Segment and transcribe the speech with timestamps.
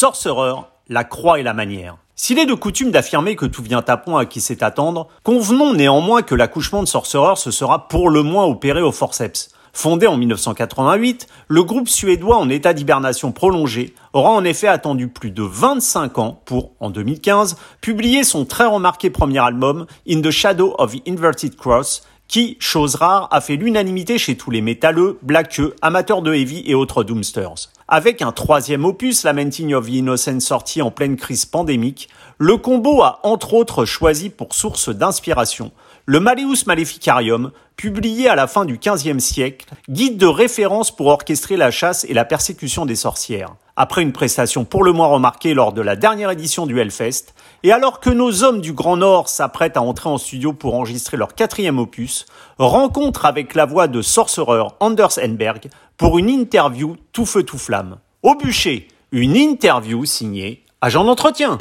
[0.00, 0.52] Sorcerer,
[0.88, 1.96] la croix et la manière.
[2.14, 5.74] S'il est de coutume d'affirmer que tout vient à point à qui sait attendre, convenons
[5.74, 9.48] néanmoins que l'accouchement de Sorcerer se sera pour le moins opéré au forceps.
[9.72, 15.32] Fondé en 1988, le groupe suédois en état d'hibernation prolongée aura en effet attendu plus
[15.32, 20.76] de 25 ans pour, en 2015, publier son très remarqué premier album, In the Shadow
[20.78, 25.74] of the Inverted Cross, qui, chose rare, a fait l'unanimité chez tous les métalleux, blackeux,
[25.82, 27.72] amateurs de heavy et autres doomsters.
[27.90, 33.00] Avec un troisième opus, Lamenting of the Innocent sorti en pleine crise pandémique, le combo
[33.00, 35.72] a entre autres choisi pour source d'inspiration
[36.10, 41.58] le Malleus Maleficarium, publié à la fin du XVe siècle, guide de référence pour orchestrer
[41.58, 43.56] la chasse et la persécution des sorcières.
[43.76, 47.72] Après une prestation pour le moins remarquée lors de la dernière édition du Hellfest, et
[47.72, 51.34] alors que nos hommes du Grand Nord s'apprêtent à entrer en studio pour enregistrer leur
[51.34, 52.24] quatrième opus,
[52.56, 57.98] rencontre avec la voix de Sorcerer Anders Enberg pour une interview tout feu tout flamme.
[58.22, 61.58] Au bûcher, une interview signée Agent d'entretien.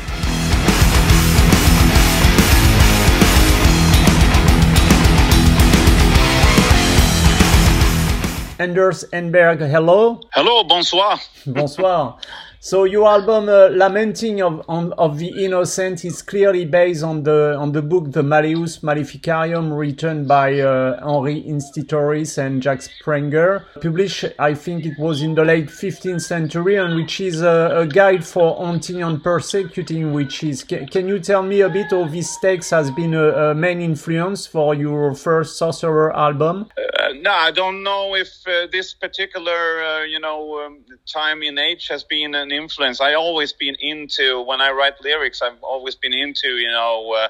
[8.60, 10.20] Anders Engberg, hello.
[10.34, 11.20] Hello, bonsoir.
[11.46, 12.18] Bonsoir.
[12.68, 17.56] So your album uh, "Lamenting of on, of the Innocent" is clearly based on the
[17.58, 24.26] on the book "The Malleus Maleficarium," written by uh, Henri Institoris and Jacques Sprenger, published
[24.38, 28.26] I think it was in the late 15th century, and which is a, a guide
[28.26, 30.12] for hunting and persecuting.
[30.12, 33.52] Which is can, can you tell me a bit of this text has been a,
[33.52, 36.68] a main influence for your first sorcerer album?
[36.78, 41.58] Uh, no, I don't know if uh, this particular uh, you know um, time in
[41.58, 43.00] age has been an influence.
[43.02, 45.42] I always been into when I write lyrics.
[45.42, 47.30] I've always been into you know uh,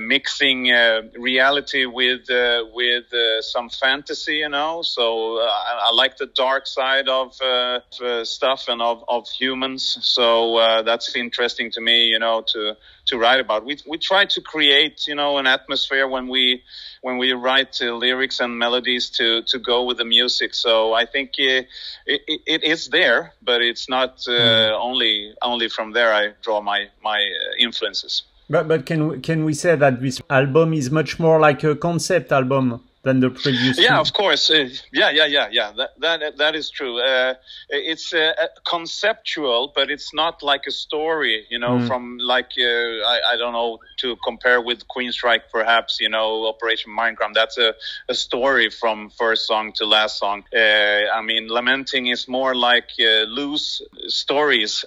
[0.00, 4.36] mixing uh, reality with uh, with uh, some fantasy.
[4.36, 7.34] You know, so uh, I, I, like the dark side of
[8.26, 9.98] stuff and of, of humans.
[10.02, 12.06] So that's interesting to me.
[12.06, 13.64] You know, to to write about.
[13.64, 16.62] We we try to create you know an atmosphere when we
[17.02, 20.54] when we write uh, lyrics and melodies to to go with the music.
[20.54, 21.64] So I think uh,
[22.06, 24.80] it, it, it is there, but it's not uh, mm.
[24.80, 28.22] only only from there I draw my my uh, influences.
[28.50, 32.32] But but can can we say that this album is much more like a concept
[32.32, 32.80] album?
[33.02, 33.78] Than the previous.
[33.78, 34.00] Yeah, two.
[34.02, 34.50] of course.
[34.50, 35.72] Uh, yeah, yeah, yeah, yeah.
[35.74, 37.00] That that that is true.
[37.00, 37.32] Uh,
[37.70, 38.32] it's uh,
[38.68, 41.46] conceptual, but it's not like a story.
[41.48, 41.86] You know, mm.
[41.86, 45.98] from like uh, I, I don't know to compare with Queensrÿche, perhaps.
[45.98, 47.32] You know, Operation Mindcrime.
[47.32, 47.74] That's a,
[48.10, 50.44] a story from first song to last song.
[50.54, 54.84] Uh, I mean, lamenting is more like uh, loose stories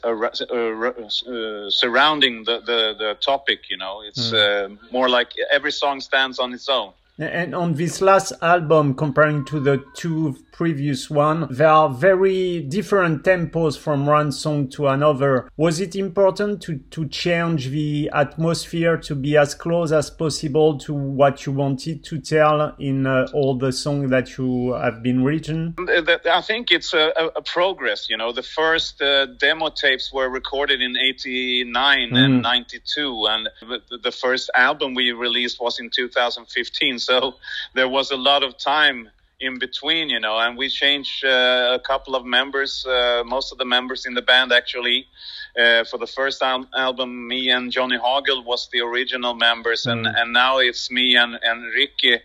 [1.69, 3.71] surrounding the, the the topic.
[3.71, 4.77] You know, it's mm.
[4.91, 6.93] more like every song stands on its own.
[7.19, 13.23] And on this last album, comparing to the two previous one, there are very different
[13.23, 15.47] tempos from one song to another.
[15.55, 20.93] Was it important to, to change the atmosphere to be as close as possible to
[20.93, 25.75] what you wanted to tell in uh, all the songs that you have been written?
[25.79, 28.09] I think it's a, a progress.
[28.09, 32.17] You know, the first uh, demo tapes were recorded in 89 mm.
[32.17, 36.99] and 92, and the, the first album we released was in 2015.
[37.05, 37.35] So
[37.73, 39.09] there was a lot of time
[39.39, 43.57] in between, you know, and we changed uh, a couple of members, uh, most of
[43.57, 45.07] the members in the band actually.
[45.55, 50.05] Uh, for the first al- album, me and Johnny Hagel was the original members, and,
[50.05, 50.13] mm.
[50.15, 52.17] and now it's me and, and Ricky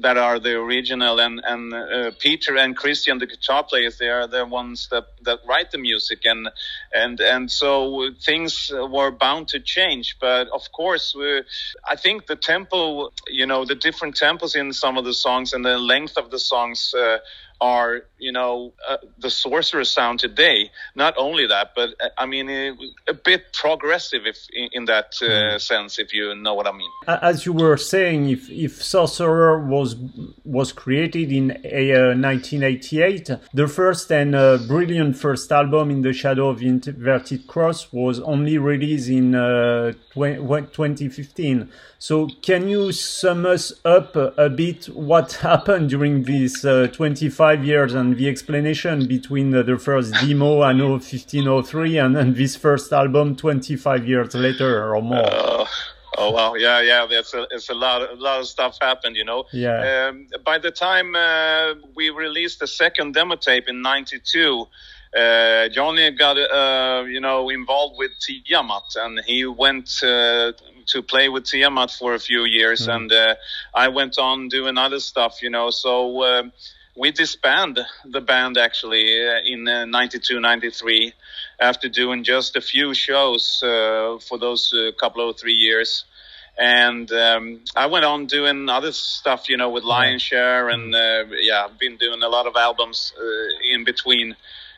[0.00, 4.26] that are the original, and and uh, Peter and Christian, the guitar players, they are
[4.26, 6.50] the ones that, that write the music, and
[6.92, 10.16] and and so things were bound to change.
[10.20, 11.42] But of course, we,
[11.88, 15.64] I think the tempo, you know, the different tempos in some of the songs and
[15.64, 16.94] the length of the songs.
[16.94, 17.18] Uh,
[17.60, 20.70] are you know uh, the sorcerer sound today.
[20.94, 22.72] Not only that but uh, i mean a,
[23.08, 25.60] a bit progressive if in, that uh, mm.
[25.60, 26.90] sense if you know what i mean.
[27.06, 29.96] As you were saying if if sorcerer was
[30.44, 36.48] was created in uh, 1988 the first and uh, brilliant first album in the shadow
[36.48, 43.72] of the inverted cross was only released in uh, 2015 so can you sum us
[43.84, 49.78] up a bit what happened during these 25 five years and the explanation between the
[49.78, 55.64] first demo anno 1503 and, and this first album 25 years later or more uh,
[56.18, 59.24] oh wow yeah yeah that's a, it's a lot a lot of stuff happened you
[59.24, 64.66] know yeah um, by the time uh, we released the second demo tape in 92
[65.16, 70.52] uh, Johnny got uh, you know involved with Tiamat, and he went uh,
[70.92, 72.94] to play with Tiamat for a few years, mm.
[72.94, 73.34] and uh,
[73.74, 75.70] I went on doing other stuff, you know.
[75.70, 76.52] So um,
[76.98, 81.12] we disbanded the band actually uh, in uh, 92 93
[81.60, 86.04] after doing just a few shows uh, for those uh, couple of three years.
[86.58, 91.24] And um, I went on doing other stuff, you know, with Lion's Share, and uh,
[91.40, 94.34] yeah, I've been doing a lot of albums uh, in between,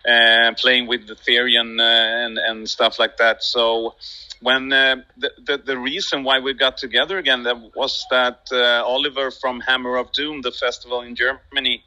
[0.06, 3.42] uh, playing with the Therion uh, and and stuff like that.
[3.42, 3.94] So
[4.42, 7.44] when uh, the, the, the reason why we got together again
[7.74, 11.82] was that uh, Oliver from Hammer of Doom, the festival in Germany,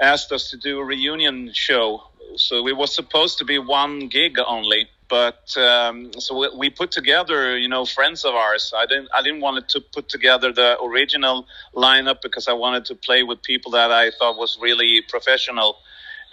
[0.00, 2.04] asked us to do a reunion show.
[2.36, 6.90] So it was supposed to be one gig only, but um, so we, we, put
[6.90, 8.72] together, you know, friends of ours.
[8.76, 12.94] I didn't I didn't want to put together the original lineup because I wanted to
[12.96, 15.78] play with people that I thought was really professional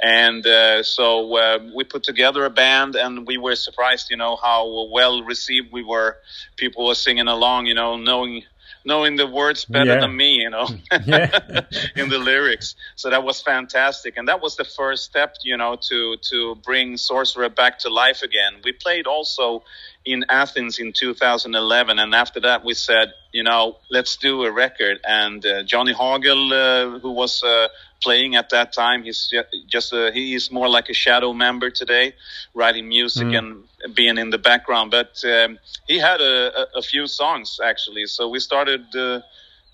[0.02, 4.36] and uh, so uh, we put together a band and we were surprised you know
[4.36, 6.18] how well received we were
[6.58, 8.44] people were singing along you know knowing
[8.86, 10.02] knowing the words better yeah.
[10.02, 10.68] than me you know
[11.96, 12.76] in the lyrics.
[12.96, 14.18] So that was fantastic.
[14.18, 18.22] And that was the first step you know to to bring sorcerer back to life
[18.22, 18.54] again.
[18.64, 19.64] We played also
[20.04, 25.00] in Athens in 2011, and after that we said, you know, let's do a record.
[25.08, 27.68] And uh, Johnny Hagel, uh, who was uh,
[28.02, 29.34] playing at that time, he's
[29.68, 32.14] just uh, he is more like a shadow member today,
[32.54, 33.38] writing music mm.
[33.38, 34.92] and being in the background.
[34.92, 38.96] But um, he had a, a, a, few songs actually, so we started.
[38.96, 39.22] Uh,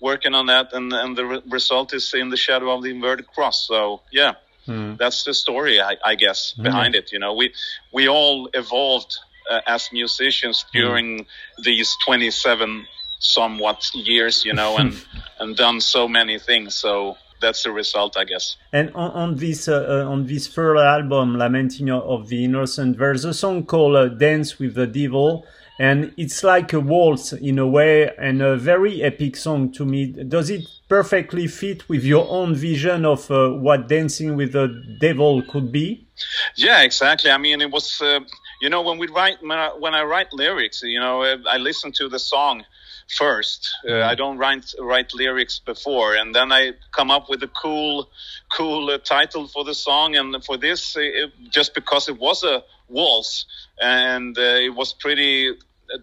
[0.00, 3.26] working on that, and, and the re- result is in the shadow of the inverted
[3.26, 3.66] cross.
[3.66, 4.34] So, yeah,
[4.66, 4.96] mm.
[4.96, 6.62] that's the story, I, I guess, hmm.
[6.62, 6.98] behind mm.
[6.98, 7.12] it.
[7.12, 7.52] You know, we
[7.92, 9.18] we all evolved
[9.50, 10.78] uh, as musicians hmm.
[10.78, 11.26] during
[11.58, 12.86] these 27
[13.18, 15.04] somewhat years, you know, and
[15.40, 16.74] and done so many things.
[16.74, 18.56] So that's the result, I guess.
[18.72, 23.24] And on, on this uh, uh, on this first album, Lamenting of the Innocent, there's
[23.24, 25.46] a song called uh, "Dance with the Devil."
[25.80, 30.06] And it's like a waltz in a way, and a very epic song to me.
[30.06, 34.66] Does it perfectly fit with your own vision of uh, what dancing with the
[35.00, 36.04] devil could be?
[36.56, 37.30] Yeah, exactly.
[37.30, 38.18] I mean, it was uh,
[38.60, 41.92] you know when we write when I, when I write lyrics you know i listen
[41.92, 42.64] to the song
[43.08, 44.08] first uh, mm-hmm.
[44.08, 48.08] i don't write write lyrics before and then i come up with a cool
[48.52, 52.62] cool uh, title for the song and for this it, just because it was a
[52.88, 53.46] waltz
[53.80, 55.52] and uh, it was pretty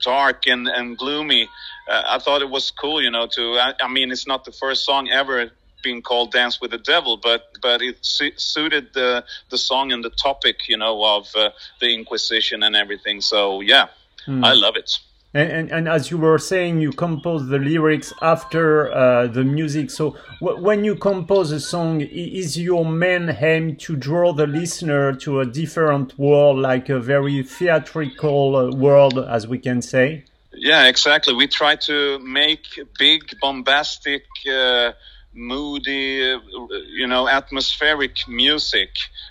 [0.01, 1.47] dark and, and gloomy
[1.89, 4.51] uh, i thought it was cool you know to I, I mean it's not the
[4.51, 5.51] first song ever
[5.85, 10.03] being called Dance with the Devil, but but it su- suited the the song and
[10.03, 13.21] the topic, you know, of uh, the Inquisition and everything.
[13.21, 13.89] So yeah,
[14.27, 14.43] mm.
[14.43, 14.99] I love it.
[15.35, 19.91] And, and, and, as you were saying, you compose the lyrics after uh, the music.
[19.91, 25.41] So when you compose a song, is your main aim to draw the listener to
[25.41, 30.23] a different world, like a very theatrical uh, world, as we can say?
[30.53, 31.33] Yeah, exactly.
[31.33, 32.65] We try to make
[32.97, 34.23] big, bombastic.
[34.49, 34.93] Uh,
[35.35, 36.39] moody, uh,
[36.87, 38.89] you know, atmospheric music.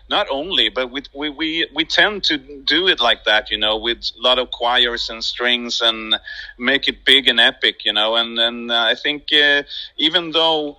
[0.08, 3.78] Not only, but we, we, we, we tend to do it like that, you know,
[3.78, 6.16] with a lot of choirs and strings and
[6.58, 8.16] make it big and epic, you know.
[8.16, 9.62] And, and uh, I think uh,
[9.96, 10.76] even though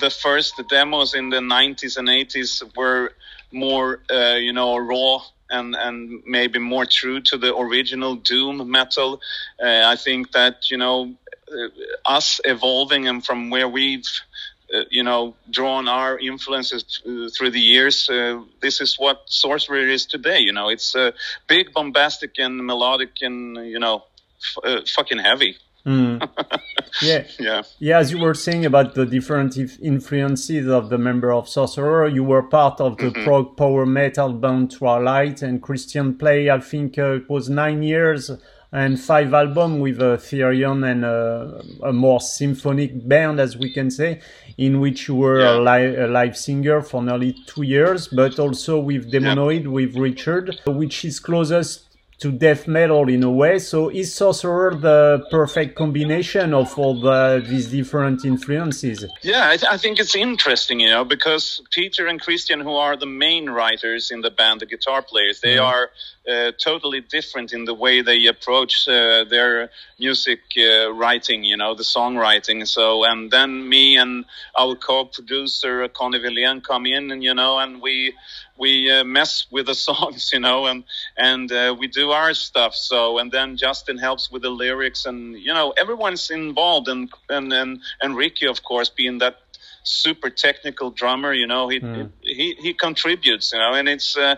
[0.00, 3.12] the first demos in the 90s and 80s were
[3.52, 5.20] more, uh, you know, raw
[5.52, 9.20] and and maybe more true to the original doom metal.
[9.62, 11.14] Uh, I think that you know
[11.52, 11.68] uh,
[12.06, 14.08] us evolving and from where we've
[14.72, 18.08] uh, you know, drawn our influences uh, through the years.
[18.08, 20.38] Uh, this is what Sorcerer is today.
[20.38, 20.96] You know, it's
[21.46, 24.04] big, bombastic, and melodic, and you know,
[24.64, 25.56] f- fucking heavy.
[25.86, 26.28] Mm.
[27.02, 27.24] yeah.
[27.38, 27.62] yeah.
[27.78, 27.98] Yeah.
[27.98, 32.42] As you were saying about the different influences of the member of Sorcerer, you were
[32.42, 33.24] part of the mm-hmm.
[33.24, 36.50] prog power metal band Twilight and Christian Play.
[36.50, 38.30] I think uh, it was nine years
[38.72, 43.90] and five albums with a Therion and a, a, more symphonic band, as we can
[43.90, 44.20] say,
[44.56, 45.56] in which you were yeah.
[45.56, 49.68] a, li- a, live singer for nearly two years, but also with Demonoid, yeah.
[49.68, 53.58] with Richard, which is closest to death metal in a way.
[53.58, 59.04] So is Sorcerer the perfect combination of all the, these different influences?
[59.22, 62.96] Yeah, I, th- I, think it's interesting, you know, because Peter and Christian, who are
[62.96, 65.64] the main writers in the band, the guitar players, they mm-hmm.
[65.64, 65.90] are
[66.30, 71.74] uh, totally different in the way they approach uh, their music uh, writing, you know,
[71.74, 72.66] the songwriting.
[72.66, 74.24] So, and then me and
[74.56, 78.14] our co-producer Connie Wilén come in, and you know, and we
[78.56, 80.84] we uh, mess with the songs, you know, and
[81.16, 82.74] and uh, we do our stuff.
[82.74, 87.52] So and then Justin helps with the lyrics, and you know everyone's involved, and and
[87.52, 89.38] and, and Ricky, of course, being that
[89.84, 91.32] super technical drummer.
[91.32, 92.10] You know, he mm.
[92.34, 93.52] He, he contributes.
[93.52, 94.36] You know, and it's uh,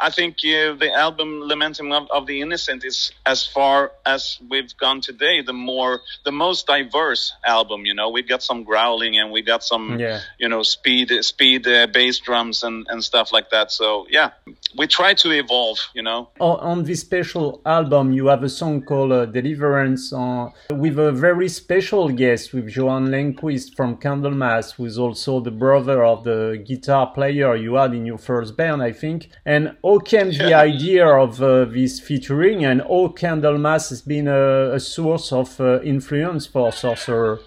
[0.00, 4.76] I think uh, the album "Lamenting of, of, the Innocent" is as far as we've
[4.76, 7.84] gone today, the more the most diverse album.
[7.84, 10.20] You know, We've got some growling and we got some yeah.
[10.38, 13.72] you know speed speed uh, bass drums and and stuff like that.
[13.72, 14.30] So yeah,
[14.76, 16.28] we try to evolve, you know.
[16.40, 21.48] On this special album, you have a song called uh, Deliverance on, with a very
[21.48, 27.06] special guest with Johan Längquist from Candlemass, who is also the brother of the guitar
[27.06, 29.28] player you had in your first band, I think.
[29.44, 30.42] And how came yeah.
[30.44, 35.60] the idea of uh, this featuring and how Candlemass has been a, a source of
[35.60, 37.40] uh, influence for Sorcerer?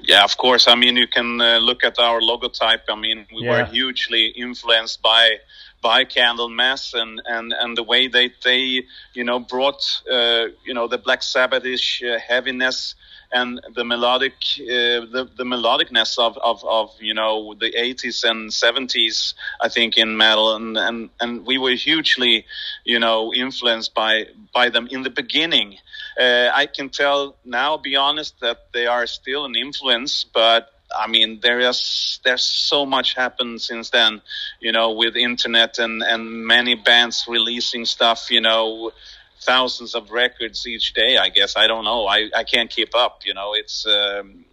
[0.00, 0.66] Yeah, of course.
[0.68, 2.82] I mean, you can uh, look at our logotype.
[2.88, 3.50] I mean, we yeah.
[3.50, 5.38] were hugely influenced by
[5.80, 8.82] by Candlemass and and and the way they they
[9.14, 12.94] you know brought uh, you know the Black Sabbathish uh, heaviness
[13.32, 18.50] and the melodic uh, the the melodicness of, of of you know the 80s and
[18.50, 22.46] 70s I think in metal and and and we were hugely
[22.84, 25.78] you know influenced by by them in the beginning.
[26.18, 31.06] Uh, I can tell now be honest that they are still an influence but I
[31.06, 34.22] mean, there is there's so much happened since then,
[34.60, 38.92] you know, with internet and and many bands releasing stuff, you know,
[39.40, 41.16] thousands of records each day.
[41.16, 42.06] I guess I don't know.
[42.06, 43.22] I I can't keep up.
[43.24, 43.86] You know, it's.
[43.86, 44.44] Um,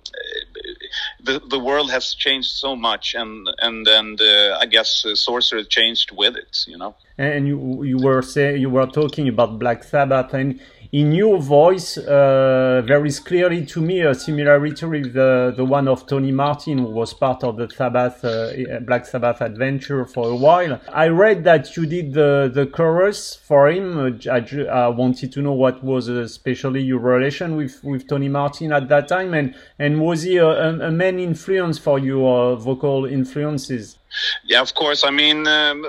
[1.21, 5.63] the the world has changed so much, and and and uh, I guess uh, Sorcerer
[5.63, 6.95] changed with it, you know.
[7.17, 10.59] And you you were say you were talking about Black Sabbath, and
[10.95, 15.89] in your voice, uh, there is clearly to me a similarity with the, the one
[15.89, 20.35] of Tony Martin, who was part of the Sabbath, uh, Black Sabbath adventure for a
[20.37, 20.79] while.
[20.93, 24.17] I read that you did the, the chorus for him.
[24.31, 24.39] I,
[24.71, 29.09] I wanted to know what was especially your relation with, with Tony Martin at that
[29.09, 33.97] time, and, and was he a, a main influence for your uh, vocal influences?
[34.45, 35.03] Yeah, of course.
[35.03, 35.87] I mean, um,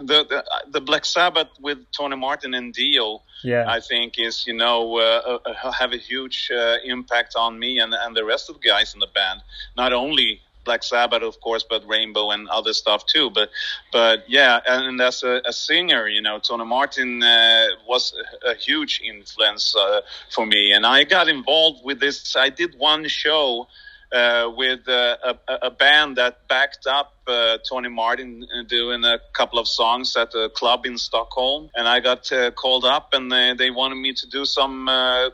[0.00, 3.64] the, the, the Black Sabbath with Tony Martin and Dio, yeah.
[3.68, 7.94] I think is you know uh, uh, have a huge uh, impact on me and
[7.94, 9.42] and the rest of the guys in the band.
[9.76, 13.30] Not only Black Sabbath, of course, but Rainbow and other stuff too.
[13.30, 13.48] But
[13.90, 18.12] but yeah, and, as a, a, singer, you know, Tony Martin uh, was
[18.44, 22.36] a, a, huge influence uh, for me, and I got involved with this.
[22.36, 23.66] I did one show
[24.12, 29.18] uh, with uh, a, a, band that backed up uh, Tony Martin uh, doing a
[29.34, 31.68] couple of songs at a club in Stockholm.
[31.74, 34.86] And I got uh, called up and they, they wanted me to do some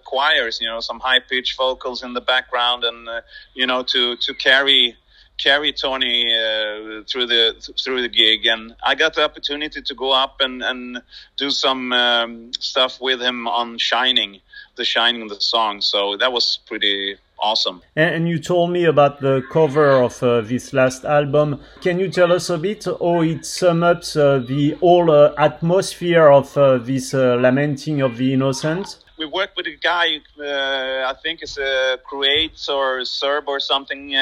[0.04, 3.08] choirs, you know, some high pitched vocals in the background and,
[3.54, 4.96] you know, to, to carry
[5.36, 10.12] carry Tony uh, through the through the gig, and I got the opportunity to go
[10.12, 11.02] up and and
[11.36, 14.40] do some um, stuff with him on Shining,
[14.76, 15.80] the Shining the song.
[15.80, 17.82] So that was pretty awesome.
[17.94, 21.60] And you told me about the cover of uh, this last album.
[21.82, 26.28] Can you tell us a bit how it sums up uh, the whole uh, atmosphere
[26.28, 28.98] of uh, this uh, lamenting of the innocent?
[29.18, 30.06] We worked with a guy,
[30.40, 34.12] uh, I think it's a Croat or Serb or something,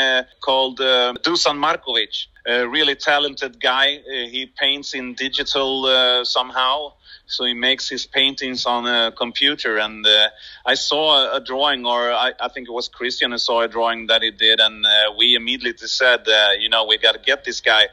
[0.41, 2.27] called Dusan Markovic.
[2.47, 3.89] A really talented guy.
[4.35, 6.93] he paints in digital somehow
[7.33, 9.79] so he makes his paintings on a computer.
[9.79, 10.29] And uh,
[10.67, 14.09] I saw a, drawing, or I, I, think it was Christian who saw a drawing
[14.09, 17.45] that he did, and uh, we immediately said, uh, you know, we got to get
[17.45, 17.85] this guy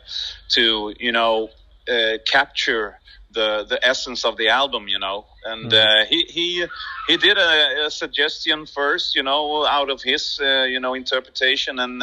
[0.50, 1.50] to, you know,
[1.90, 3.00] uh, capture
[3.32, 5.26] the the essence of the album, you know.
[5.46, 6.06] And mm.
[6.08, 6.66] he he
[7.08, 11.80] he did a, a, suggestion first, you know, out of his uh, you know interpretation
[11.80, 12.02] and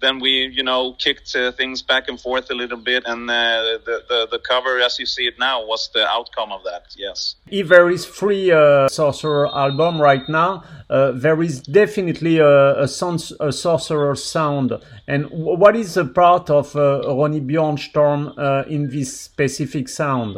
[0.00, 3.78] then we, you know, kicked uh, things back and forth a little bit, and uh,
[3.84, 6.94] the, the, the cover, as you see it now, was the outcome of that.
[6.96, 7.36] Yes.
[7.50, 12.88] If there is free uh, sorcerer album right now, uh, there is definitely a, a,
[13.40, 14.72] a sorcerer sound.
[15.08, 20.36] And what is the part of uh, Ronnie Björnström uh, in this specific sound?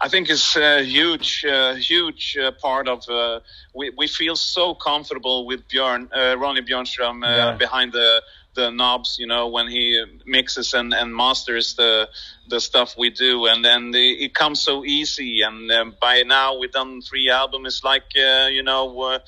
[0.00, 3.08] I think it's a huge, uh, huge uh, part of.
[3.08, 3.40] Uh,
[3.74, 7.56] we we feel so comfortable with Björn, Ronnie Björnström yeah.
[7.56, 8.22] behind the
[8.54, 12.08] the knobs, you know, when he mixes and, and masters the
[12.52, 15.40] the stuff we do, and then the, it comes so easy.
[15.40, 17.66] And um, by now we've done three albums.
[17.66, 19.18] It's like uh, you know, uh,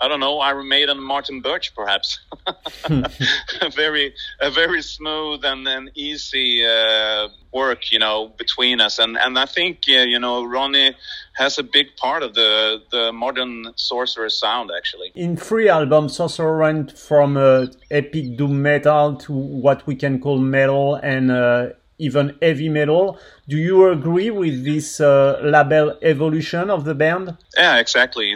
[0.00, 2.20] I don't know, Iron Maiden, Martin Birch, perhaps.
[2.46, 8.98] a very a very smooth and, and easy uh, work, you know, between us.
[8.98, 10.94] And and I think you know, Ronnie
[11.36, 15.10] has a big part of the the modern sorcerer sound actually.
[15.14, 20.38] In three albums, Sorcerer went from uh, epic doom metal to what we can call
[20.38, 23.18] metal and uh, even heavy metal.
[23.48, 27.36] Do you agree with this uh, label evolution of the band?
[27.56, 28.34] Yeah, exactly.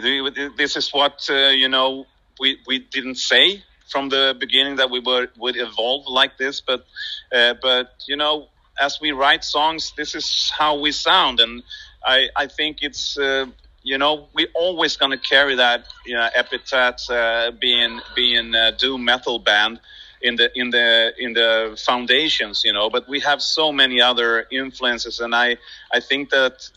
[0.57, 2.05] This is what uh, you know
[2.39, 6.85] we we didn't say from the beginning that we were would evolve like this, but
[7.33, 8.47] uh, but you know
[8.79, 11.63] as we write songs, this is how we sound and
[12.05, 13.45] I, I think it's uh,
[13.83, 19.05] you know we always to carry that you know epithet uh, being being a doom
[19.05, 19.79] metal band
[20.21, 22.89] in the in the in the foundations, you know.
[22.89, 25.57] But we have so many other influences, and I
[25.91, 26.69] I think that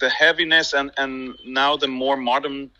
[0.00, 2.70] the heaviness and and now the more modern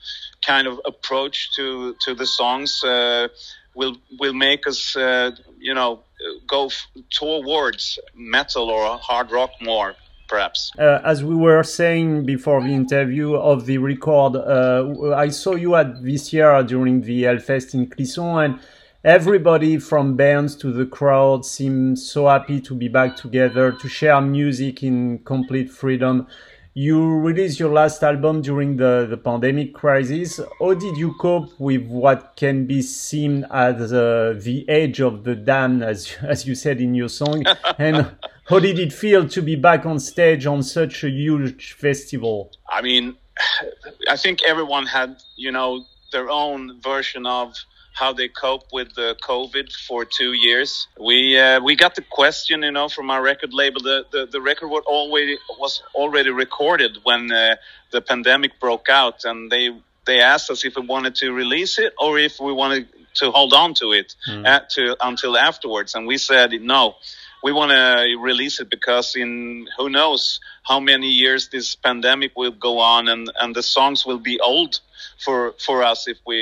[0.45, 3.29] kind of approach to to the songs uh,
[3.75, 6.01] will will make us uh, you know
[6.47, 9.95] go f- towards metal or hard rock more
[10.29, 10.71] perhaps.
[10.79, 15.75] Uh, as we were saying before the interview of the record, uh, I saw you
[15.75, 18.61] at this year during the Hellfest in Clisson, and
[19.05, 24.21] everybody from bands to the crowd seemed so happy to be back together to share
[24.21, 26.27] music in complete freedom.
[26.75, 30.39] You released your last album during the, the pandemic crisis.
[30.61, 35.35] How did you cope with what can be seen as uh, the age of the
[35.35, 37.45] damned, as, as you said in your song?
[37.79, 38.15] and
[38.49, 42.53] how did it feel to be back on stage on such a huge festival?
[42.69, 43.17] I mean,
[44.09, 47.55] I think everyone had, you know, their own version of
[48.01, 50.89] how they cope with the COVID for two years.
[50.99, 53.81] We uh, we got the question, you know, from our record label.
[53.83, 57.57] The the, the record was already was already recorded when uh,
[57.95, 59.67] the pandemic broke out, and they
[60.07, 62.89] they asked us if we wanted to release it or if we wanted
[63.21, 64.47] to hold on to it mm.
[64.47, 66.97] at, to until afterwards, and we said no.
[67.43, 72.57] We want to release it because in who knows how many years this pandemic will
[72.69, 74.81] go on, and, and the songs will be old
[75.25, 76.41] for for us if we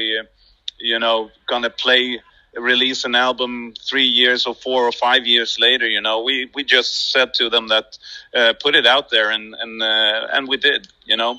[0.78, 2.20] you know, gonna play
[2.56, 5.87] release an album three years or four or five years later.
[5.87, 7.99] You know, we we just said to them that
[8.35, 10.88] uh, put it out there, and and uh, and we did.
[11.04, 11.38] You know,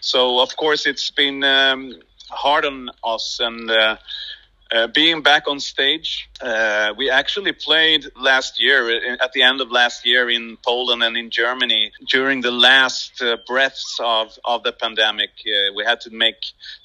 [0.00, 1.94] so of course it's been um,
[2.30, 3.96] hard on us, and uh,
[4.72, 9.60] uh, being back on stage, uh, we actually played last year, uh, at the end
[9.60, 14.62] of last year in Poland and in Germany during the last uh, breaths of, of
[14.64, 15.30] the pandemic.
[15.46, 16.36] Uh, we had to make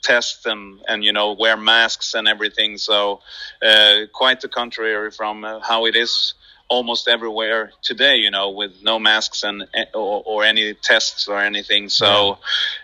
[0.04, 2.78] tests and, and, you know, wear masks and everything.
[2.78, 3.22] So,
[3.62, 6.36] uh, quite the contrary from how it is
[6.68, 11.90] almost everywhere today, you know, with no masks and or, or any tests or anything.
[11.90, 12.38] So,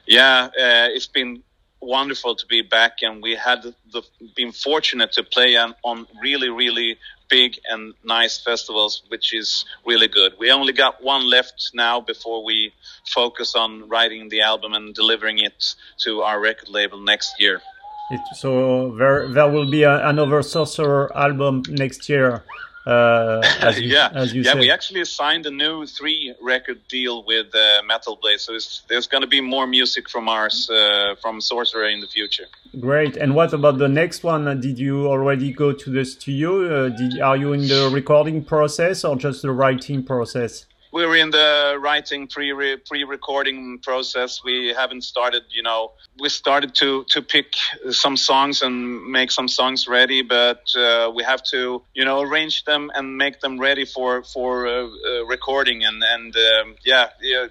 [0.06, 1.44] yeah, yeah it's been
[1.88, 3.64] wonderful to be back, and we had
[3.94, 4.02] the,
[4.36, 6.98] been fortunate to play on, on really, really
[7.30, 10.34] big and nice festivals, which is really good.
[10.40, 12.74] We only got one left now before we
[13.08, 17.62] focus on writing the album and delivering it to our record label next year.
[18.10, 22.44] It, so there, there will be a, another Sorcerer album next year.
[22.88, 24.54] Uh, as you, yeah, as you yeah.
[24.54, 24.60] Said.
[24.62, 29.28] We actually signed a new three-record deal with uh, Metal Blade, so there's going to
[29.28, 32.46] be more music from ours uh, from Sorcerer in the future.
[32.80, 33.18] Great.
[33.18, 34.48] And what about the next one?
[34.48, 36.86] Uh, did you already go to the studio?
[36.86, 40.66] Uh, did, are you in the recording process or just the writing process?
[41.06, 44.42] We're in the writing pre pre recording process.
[44.44, 47.54] We haven't started, you know, we started to to pick
[47.92, 52.64] some songs and make some songs ready, but uh, we have to, you know, arrange
[52.64, 55.84] them and make them ready for for uh, uh, recording.
[55.84, 57.48] And and um, yeah, yeah,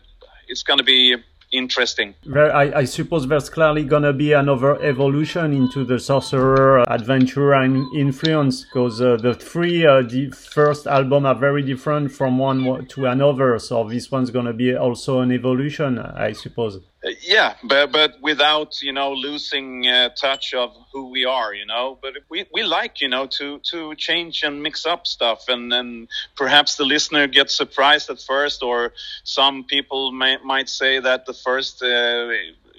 [0.49, 1.17] it's gonna be
[1.53, 2.15] interesting.
[2.35, 8.65] I, I, suppose there's clearly gonna be another evolution into the sorcerer adventure and influence
[8.65, 13.59] because uh, the three uh, the first album are very different from one to another.
[13.59, 16.79] So this one's gonna be also an evolution, I suppose.
[17.23, 21.99] Yeah, but but without you know losing uh, touch of who we are, you know.
[22.01, 26.09] But we, we like you know to to change and mix up stuff, and and
[26.37, 28.93] perhaps the listener gets surprised at first, or
[29.23, 31.83] some people may, might say that the first.
[31.83, 32.31] Uh,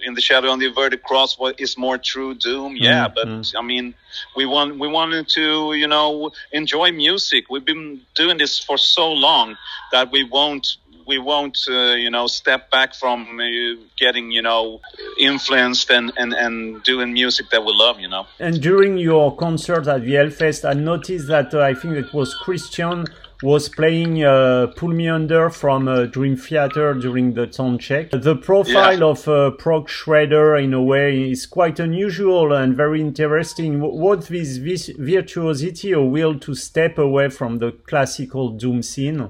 [0.05, 3.41] in the shadow on the averted cross what is more true doom yeah mm-hmm.
[3.41, 3.95] but i mean
[4.35, 9.11] we want we wanted to you know enjoy music we've been doing this for so
[9.11, 9.57] long
[9.91, 14.81] that we won't we won't, uh, you know, step back from uh, getting, you know,
[15.19, 18.27] influenced and, and, and doing music that we love, you know.
[18.39, 22.33] And during your concert at the Hellfest, I noticed that uh, I think it was
[22.35, 23.05] Christian
[23.43, 28.10] was playing uh, Pull Me Under from uh, Dream Theater during the sound check.
[28.12, 29.06] The profile yeah.
[29.06, 33.80] of uh, Prog Shredder, in a way, is quite unusual and very interesting.
[33.80, 39.30] What is this virtuosity or will to step away from the classical Doom scene?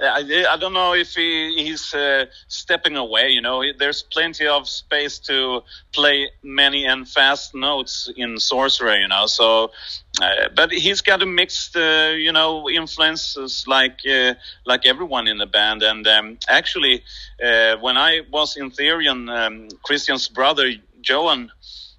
[0.00, 3.28] I, I don't know if he, he's uh, stepping away.
[3.30, 8.96] You know, there's plenty of space to play many and fast notes in Sorcerer.
[8.96, 9.72] You know, so
[10.22, 15.38] uh, but he's got a mixed, uh, you know, influences like uh, like everyone in
[15.38, 15.82] the band.
[15.82, 17.02] And um, actually,
[17.42, 20.70] uh, when I was in Therion, um, Christian's brother
[21.02, 21.50] Johan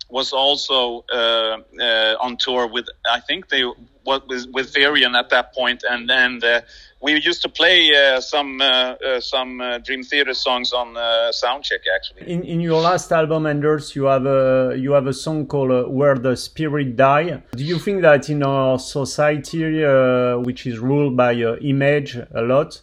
[0.09, 1.57] was also uh,
[2.19, 2.87] on tour with.
[3.05, 3.63] I think they
[4.03, 6.61] what was with Therion at that point, and and uh,
[7.01, 11.31] we used to play uh, some uh, uh, some uh, Dream Theater songs on uh,
[11.31, 12.31] soundcheck actually.
[12.31, 16.15] In in your last album, Anders, you have a you have a song called "Where
[16.15, 19.63] the Spirit Die." Do you think that in our society,
[20.45, 22.81] which is ruled by image a lot,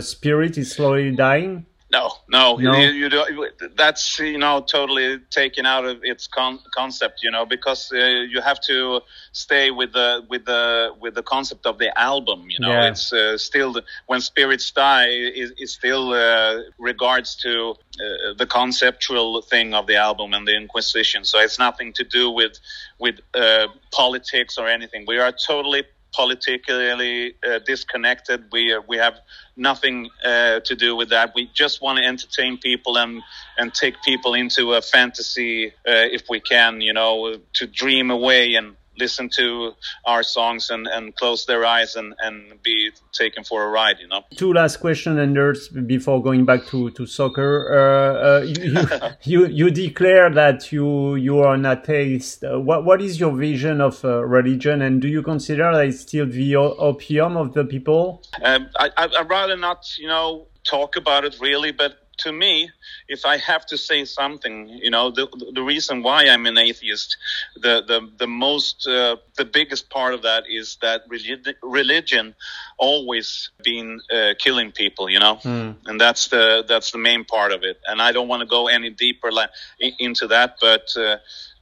[0.00, 1.66] spirit is slowly dying?
[1.92, 2.74] No, no, No?
[2.78, 7.44] You, you do, that's you know totally taken out of its con- concept, you know,
[7.44, 7.98] because uh,
[8.32, 9.02] you have to
[9.32, 12.70] stay with the with the with the concept of the album, you know.
[12.70, 12.88] Yeah.
[12.88, 18.46] It's uh, still the, when spirits die is, is still uh, regards to uh, the
[18.46, 21.24] conceptual thing of the album and the Inquisition.
[21.24, 22.58] So it's nothing to do with
[22.98, 25.04] with uh, politics or anything.
[25.06, 28.44] We are totally politically uh, disconnected.
[28.52, 29.20] We uh, we have
[29.56, 31.32] nothing uh, to do with that.
[31.34, 33.22] We just want to entertain people and
[33.58, 38.54] and take people into a fantasy uh, if we can, you know, to dream away
[38.54, 39.72] and listen to
[40.04, 44.08] our songs and, and close their eyes and, and be taken for a ride, you
[44.08, 44.22] know.
[44.36, 47.52] Two last questions, Anders, before going back to to soccer.
[47.72, 48.86] Uh, uh, you,
[49.22, 52.44] you you declare that you you are an atheist.
[52.44, 56.00] Uh, what what is your vision of uh, religion, and do you consider that it's
[56.00, 58.22] still the opium of the people?
[58.42, 62.70] Um, I, I, I'd rather not, you know, talk about it really, but to me,
[63.08, 67.16] if I have to say something, you know, the the reason why I'm an atheist,
[67.56, 72.34] the the the most uh, the biggest part of that is that religion religion
[72.78, 75.38] always been uh, killing people, you know,
[75.86, 77.78] and that's the that's the main part of it.
[77.86, 81.16] And I don't want to go any deeper li- into that, but uh,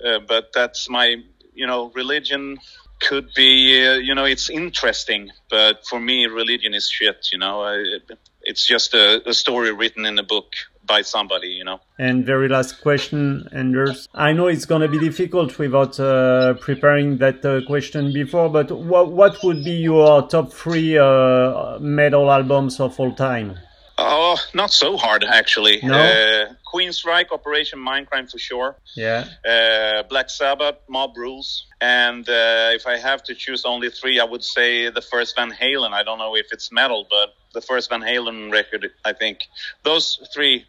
[0.05, 1.17] uh, but that's my
[1.55, 2.59] you know religion
[3.01, 7.63] could be uh, you know it's interesting but for me religion is shit you know?
[7.63, 7.99] I,
[8.43, 10.47] it's just a, a story written in a book
[10.87, 14.09] by somebody you know And very last question, Anders.
[14.15, 18.71] I know it's going to be difficult without uh, preparing that uh, question before, but
[18.91, 23.59] what what would be your top three uh, metal albums of all time?
[24.03, 25.95] oh not so hard actually No?
[25.95, 29.25] uh, queensrÿche operation mindcrime for sure Yeah.
[29.53, 31.49] uh, black sabbath mob rules
[31.83, 35.51] and uh, if i have to choose only three i would say the first van
[35.63, 39.39] halen i don't know if it's metal but the first van halen record i think
[39.83, 40.65] those three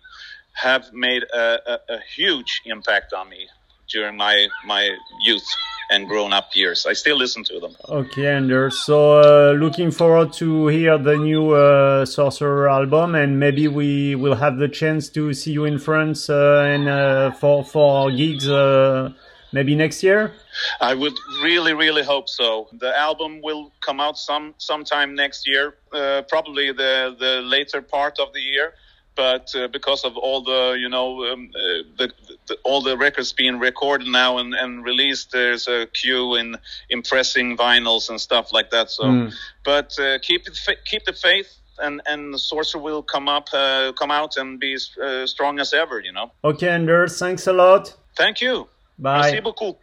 [0.53, 3.47] have made a, a, a huge impact on me
[3.89, 4.89] during my my
[5.21, 5.47] youth
[5.89, 8.79] and grown up years i still listen to them Okay, Anders.
[8.79, 14.35] So uh, looking forward to hear the new uh, Sorcerer album, and maybe we will
[14.35, 19.11] have the chance to see you in France uh, and uh, for for gigs uh,
[19.51, 20.33] maybe next year.
[20.79, 22.67] I would really, really hope so.
[22.79, 28.19] The album will come out some sometime next year, uh, probably the the later part
[28.19, 28.73] of the year.
[29.15, 31.59] But uh, because of all the you know um, uh,
[31.97, 32.11] the,
[32.47, 36.55] the all the records being recorded now and, and released, there's a queue in
[36.89, 38.89] in pressing vinyls and stuff like that.
[38.89, 39.33] So, Mm.
[39.65, 41.57] but uh, keep it fa- keep the faith.
[41.83, 45.73] And, and the sorcerer will come up, uh, come out, and be uh, strong as
[45.73, 45.99] ever.
[45.99, 46.31] You know.
[46.43, 47.17] Okay, Anders.
[47.17, 47.95] Thanks a lot.
[48.15, 48.67] Thank you.
[49.01, 49.21] Bye.
[49.21, 49.75] Merci beaucoup.